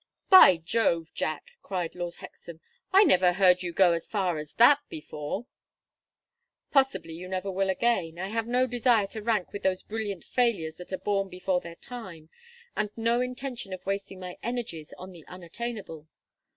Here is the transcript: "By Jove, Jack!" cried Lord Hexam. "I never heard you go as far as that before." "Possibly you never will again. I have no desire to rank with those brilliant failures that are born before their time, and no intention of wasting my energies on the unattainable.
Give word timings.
"By 0.31 0.57
Jove, 0.57 1.13
Jack!" 1.13 1.51
cried 1.61 1.93
Lord 1.93 2.15
Hexam. 2.15 2.59
"I 2.91 3.03
never 3.03 3.33
heard 3.33 3.61
you 3.61 3.71
go 3.71 3.91
as 3.91 4.07
far 4.07 4.39
as 4.39 4.53
that 4.55 4.79
before." 4.89 5.45
"Possibly 6.71 7.13
you 7.13 7.27
never 7.27 7.51
will 7.51 7.69
again. 7.69 8.17
I 8.17 8.29
have 8.29 8.47
no 8.47 8.65
desire 8.65 9.05
to 9.05 9.21
rank 9.21 9.53
with 9.53 9.61
those 9.61 9.83
brilliant 9.83 10.23
failures 10.23 10.73
that 10.77 10.91
are 10.91 10.97
born 10.97 11.29
before 11.29 11.61
their 11.61 11.75
time, 11.75 12.31
and 12.75 12.89
no 12.97 13.21
intention 13.21 13.73
of 13.73 13.85
wasting 13.85 14.19
my 14.19 14.39
energies 14.41 14.91
on 14.97 15.11
the 15.11 15.23
unattainable. 15.27 16.07